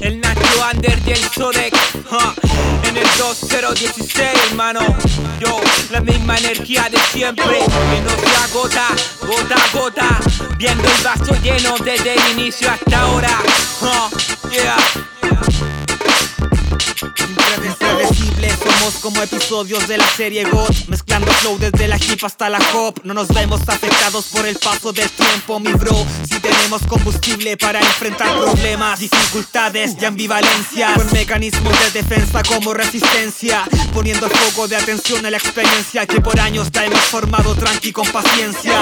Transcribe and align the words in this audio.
El 0.00 0.20
Nacho 0.20 0.40
Under 0.72 0.98
y 1.06 1.10
el 1.10 1.20
En 2.84 2.96
el 2.96 3.06
2016, 3.18 4.28
hermano. 4.50 4.80
Yo, 5.40 5.60
la 5.90 6.00
misma 6.00 6.38
energía 6.38 6.88
de 6.90 6.98
siempre, 7.12 7.44
que 7.44 8.00
no 8.02 8.10
se 8.10 8.36
agota, 8.44 8.86
gota 9.20 9.54
a 9.54 9.78
gota. 9.78 10.20
Viendo 10.56 10.88
el 10.88 11.02
vaso 11.02 11.34
lleno 11.42 11.76
desde 11.84 12.14
el 12.14 12.38
inicio 12.38 12.70
hasta 12.70 13.00
ahora, 13.00 13.38
como 19.00 19.22
episodios 19.22 19.86
de 19.88 19.98
la 19.98 20.08
serie 20.08 20.44
God 20.44 20.74
Mezclando 20.88 21.30
flow 21.32 21.58
desde 21.58 21.88
la 21.88 21.96
hip 21.96 22.22
hasta 22.24 22.48
la 22.48 22.58
hop. 22.74 23.00
No 23.04 23.14
nos 23.14 23.28
vemos 23.28 23.60
afectados 23.68 24.26
por 24.26 24.46
el 24.46 24.56
paso 24.56 24.92
del 24.92 25.08
tiempo, 25.10 25.60
mi 25.60 25.72
bro. 25.72 25.94
Si 26.28 26.38
tenemos 26.40 26.82
combustible 26.86 27.56
para 27.56 27.80
enfrentar 27.80 28.36
problemas, 28.36 29.00
dificultades 29.00 29.96
y 30.00 30.04
ambivalencias. 30.04 30.92
Con 30.94 31.12
mecanismos 31.12 31.72
de 31.80 32.02
defensa 32.02 32.42
como 32.42 32.74
resistencia 32.74 33.64
Poniendo 33.92 34.26
el 34.26 34.32
foco 34.32 34.68
de 34.68 34.76
atención 34.76 35.24
a 35.26 35.30
la 35.30 35.36
experiencia 35.36 36.06
Que 36.06 36.20
por 36.20 36.38
años 36.40 36.70
ya 36.72 36.84
hemos 36.84 37.00
formado 37.00 37.54
tranqui 37.54 37.92
con 37.92 38.06
paciencia 38.08 38.72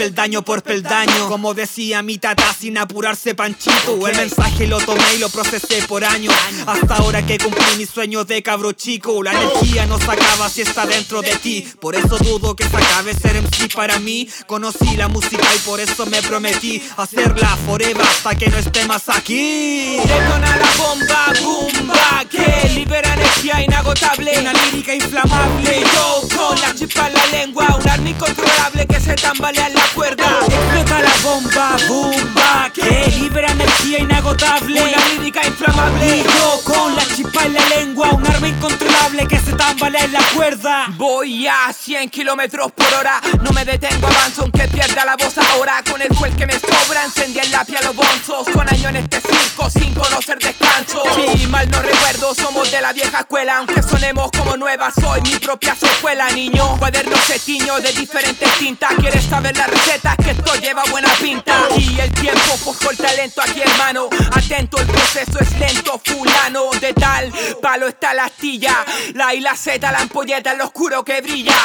peldaño 0.00 0.40
por 0.42 0.62
peldaño. 0.62 1.28
Como 1.28 1.52
decía 1.52 2.00
mi 2.00 2.16
tata 2.16 2.54
sin 2.58 2.78
apurarse 2.78 3.34
panchito. 3.34 4.08
El 4.08 4.16
mensaje 4.16 4.66
lo 4.66 4.78
tomé 4.78 5.16
y 5.16 5.18
lo 5.18 5.28
procesé 5.28 5.82
por 5.86 6.02
años. 6.02 6.32
Hasta 6.66 6.96
ahora 6.96 7.26
que 7.26 7.36
cumplí 7.36 7.76
mi 7.76 7.84
sueño 7.84 8.24
de 8.24 8.42
cabro 8.42 8.72
chico. 8.72 9.22
La 9.22 9.32
energía 9.32 9.84
no 9.84 9.98
se 9.98 10.10
acaba 10.10 10.48
si 10.48 10.62
está 10.62 10.86
dentro 10.86 11.20
de 11.20 11.36
ti. 11.36 11.68
Por 11.78 11.94
eso 11.94 12.16
dudo 12.16 12.56
que 12.56 12.66
se 12.66 12.76
acabe 12.78 13.12
ser 13.12 13.36
MC 13.42 13.74
para 13.74 13.98
mí. 13.98 14.26
Conocí 14.46 14.96
la 14.96 15.08
música 15.08 15.46
y 15.54 15.58
por 15.58 15.78
eso 15.80 16.06
me 16.06 16.22
prometí 16.22 16.82
Hacerla 16.96 17.58
forever 17.66 18.00
hasta 18.00 18.34
que 18.36 18.48
no 18.48 18.56
esté 18.56 18.86
más 18.86 19.06
aquí. 19.10 19.98
Detona 19.98 20.56
la 20.56 20.70
bomba, 20.78 21.32
bomba 21.42 22.24
Que 22.30 22.70
libera 22.70 23.12
energía 23.12 23.62
inagotable. 23.62 24.32
Una 24.40 24.54
lírica 24.54 24.94
inflamable 24.94 25.84
Yo 25.94 26.19
con 26.50 26.60
la 26.60 26.74
chispa 26.74 27.06
en 27.06 27.14
la 27.14 27.26
lengua 27.26 27.66
Un 27.78 27.88
arma 27.88 28.08
incontrolable 28.08 28.86
que 28.86 29.00
se 29.00 29.14
tambalea 29.14 29.68
en 29.68 29.74
la 29.74 29.86
cuerda. 29.94 30.26
Explota 30.46 31.00
la 31.00 31.12
bomba, 31.22 31.76
bomba 31.88 32.70
Que 32.74 33.12
libera 33.18 33.52
energía 33.52 34.00
inagotable. 34.00 34.80
Una 34.80 35.08
lírica 35.08 35.46
inflamable. 35.46 36.24
Yo 36.24 36.60
con 36.64 36.96
la 36.96 37.04
chispa 37.04 37.44
en 37.44 37.54
la 37.54 37.66
lengua 37.68 38.10
Un 38.10 38.26
arma 38.26 38.48
incontrolable 38.48 39.26
que 39.28 39.38
se 39.38 39.52
tambalea 39.52 40.04
en 40.04 40.12
la 40.12 40.22
cuerda. 40.34 40.86
Voy 40.96 41.46
a 41.46 41.72
100 41.72 42.10
kilómetros 42.10 42.72
por 42.72 42.92
hora 42.94 43.20
No 43.42 43.52
me 43.52 43.64
detengo, 43.64 44.08
avanzo 44.08 44.49
pierda 44.80 45.04
la 45.04 45.16
voz 45.16 45.36
ahora. 45.38 45.82
Con 45.90 46.00
el 46.00 46.14
fuel 46.14 46.34
que 46.36 46.46
me 46.46 46.54
sobra 46.54 47.04
encendí 47.04 47.38
en 47.38 47.50
la 47.50 47.60
a 47.60 47.82
los 47.84 47.94
bonzos 47.94 48.48
Con 48.52 48.68
años 48.68 48.86
en 48.86 48.96
este 48.96 49.20
circo 49.20 49.70
sin 49.70 49.94
conocer 49.94 50.38
descanso. 50.38 51.02
Si 51.14 51.46
mal 51.46 51.68
no 51.70 51.82
recuerdo 51.82 52.34
somos 52.34 52.70
de 52.70 52.80
la 52.80 52.92
vieja 52.92 53.20
escuela. 53.20 53.58
Aunque 53.58 53.82
sonemos 53.82 54.30
como 54.30 54.56
nuevas 54.56 54.94
soy 54.94 55.20
mi 55.22 55.36
propia 55.36 55.74
secuela 55.74 56.30
niño. 56.30 56.76
Cuadernos 56.78 57.20
tiño 57.44 57.80
de 57.80 57.92
diferentes 57.92 58.58
tintas. 58.58 58.94
¿Quieres 58.94 59.24
saber 59.24 59.56
la 59.56 59.66
receta? 59.66 60.16
Que 60.16 60.30
esto 60.30 60.54
lleva 60.56 60.82
buena 60.90 61.12
pinta. 61.20 61.68
Y 61.76 62.00
el 62.00 62.12
tiempo 62.12 62.56
forjó 62.56 62.90
el 62.90 62.96
talento 62.96 63.42
aquí 63.42 63.60
hermano. 63.60 64.08
Atento 64.32 64.78
el 64.78 64.86
proceso 64.86 65.38
es 65.40 65.58
lento 65.58 66.00
fulano 66.04 66.70
De 66.80 66.92
tal. 66.94 67.32
Palo 67.60 67.88
está 67.88 68.14
la 68.14 68.24
astilla 68.24 68.84
La 69.14 69.34
y 69.34 69.40
la 69.40 69.54
Z, 69.54 69.90
la 69.92 69.98
ampolleta, 69.98 70.52
el 70.52 70.60
oscuro 70.60 71.04
que 71.04 71.20
brilla. 71.20 71.56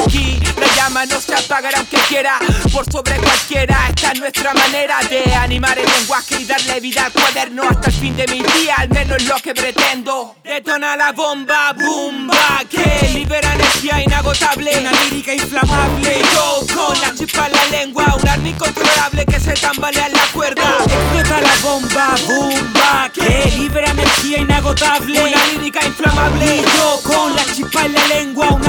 Aquí 0.00 0.35
la 0.58 0.74
llama 0.74 1.06
no 1.06 1.20
se 1.20 1.34
apagará 1.34 1.78
aunque 1.78 1.98
quiera 2.08 2.38
Por 2.72 2.90
sobre 2.90 3.16
cualquiera 3.16 3.86
esta 3.88 4.12
es 4.12 4.20
nuestra 4.20 4.54
manera 4.54 4.98
de 5.08 5.34
animar 5.34 5.78
el 5.78 5.90
lenguaje 5.90 6.40
y 6.40 6.44
darle 6.44 6.80
vida 6.80 7.06
al 7.06 7.12
cuaderno 7.12 7.62
hasta 7.68 7.88
el 7.88 7.96
fin 7.96 8.16
de 8.16 8.26
mi 8.26 8.42
día, 8.42 8.74
al 8.76 8.88
menos 8.88 9.22
lo 9.24 9.36
que 9.36 9.54
pretendo. 9.54 10.36
Detona 10.44 10.96
la 10.96 11.12
bomba, 11.12 11.72
bomba, 11.72 12.62
que 12.70 13.08
libera 13.12 13.54
energía 13.54 14.02
inagotable, 14.02 14.70
una 14.78 14.92
lírica 15.04 15.34
inflamable. 15.34 16.22
Yo 16.32 16.66
con 16.74 17.00
la 17.00 17.14
chispa 17.14 17.46
en 17.46 17.52
la 17.52 17.64
lengua, 17.66 18.16
un 18.20 18.28
arma 18.28 18.48
incontrolable 18.48 19.26
que 19.26 19.40
se 19.40 19.54
tambalea 19.54 20.06
en 20.06 20.12
la 20.12 20.26
cuerda. 20.32 20.76
Explota 20.84 21.40
la 21.40 21.56
bomba, 21.62 22.14
bomba, 22.26 23.10
que 23.12 23.52
libera 23.56 23.90
energía 23.90 24.38
inagotable, 24.38 25.20
una 25.20 25.46
lírica 25.46 25.84
inflamable. 25.84 26.62
Yo 26.76 27.00
con 27.02 27.34
la 27.34 27.44
chispa 27.44 27.86
en 27.86 27.94
la 27.94 28.06
lengua, 28.06 28.52
un 28.52 28.64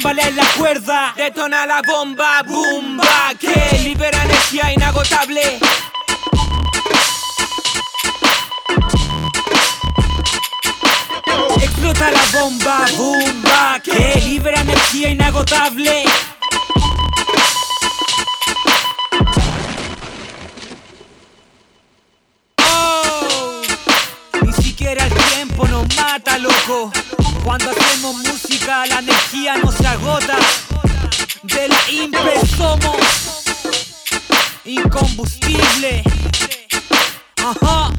tambalea 0.00 0.28
en 0.28 0.36
la 0.36 0.46
cuerda. 0.56 1.12
Detona 1.16 1.66
la 1.66 1.82
bomba, 1.82 2.42
bomba, 2.46 3.32
que 3.38 3.78
libera 3.82 4.22
energía 4.24 4.72
inagotable. 4.72 5.58
Explota 11.62 12.10
la 12.10 12.40
bomba, 12.40 12.86
bomba, 12.96 13.80
que 13.84 14.22
libera 14.24 14.60
energía 14.62 15.10
inagotable. 15.10 16.04
Nos 25.68 25.96
mata, 25.96 26.38
loco. 26.38 26.92
Cuando 27.44 27.70
hacemos 27.70 28.16
música, 28.16 28.86
la 28.86 28.98
energía 28.98 29.56
no 29.56 29.72
se 29.72 29.86
agota. 29.86 30.36
De 31.42 31.68
la 31.68 32.46
somos 32.56 32.96
incombustible. 34.64 36.02
Ajá. 37.36 37.90